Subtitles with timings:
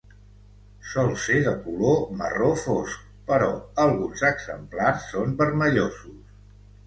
[0.91, 3.51] Sol ser de color marró fosc, però
[3.85, 6.19] alguns exemplars són vermellosos.